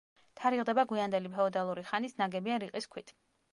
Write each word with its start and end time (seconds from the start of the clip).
თარიღდება 0.39 0.85
გვიანდელი 0.91 1.31
ფეოდალური 1.35 1.85
ხანით, 1.91 2.17
ნაგებია 2.25 2.59
რიყის 2.67 2.91
ქვით. 2.97 3.17